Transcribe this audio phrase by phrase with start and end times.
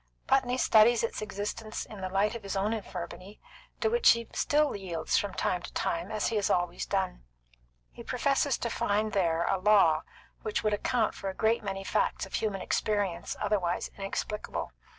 [0.25, 3.39] Putney studies its existence in the light of his own infirmity,
[3.81, 7.23] to which he still yields from time to time, as he has always done.
[7.91, 10.01] He professes to find there a law
[10.41, 14.71] which would account for a great many facts of human experience otherwise inexplicable.